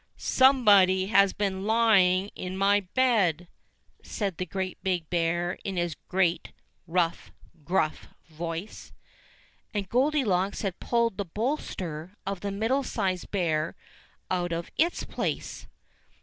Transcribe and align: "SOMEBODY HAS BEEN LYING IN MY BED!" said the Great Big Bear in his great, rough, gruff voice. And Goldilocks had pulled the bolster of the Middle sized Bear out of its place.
"SOMEBODY 0.17 1.05
HAS 1.11 1.33
BEEN 1.33 1.63
LYING 1.67 2.31
IN 2.35 2.57
MY 2.57 2.79
BED!" 2.95 3.47
said 4.01 4.37
the 4.37 4.47
Great 4.47 4.79
Big 4.81 5.07
Bear 5.11 5.59
in 5.63 5.77
his 5.77 5.95
great, 6.07 6.53
rough, 6.87 7.31
gruff 7.63 8.07
voice. 8.27 8.93
And 9.75 9.87
Goldilocks 9.87 10.63
had 10.63 10.79
pulled 10.79 11.19
the 11.19 11.25
bolster 11.25 12.17
of 12.25 12.39
the 12.39 12.49
Middle 12.49 12.81
sized 12.81 13.29
Bear 13.29 13.75
out 14.31 14.51
of 14.51 14.71
its 14.75 15.03
place. 15.03 15.67